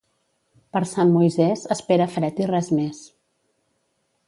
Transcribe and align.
Per 0.77 0.81
Sant 0.91 1.11
Moisés 1.17 1.67
espera 1.77 2.09
fred 2.15 2.43
i 2.45 2.49
res 2.53 2.73
més. 2.81 3.05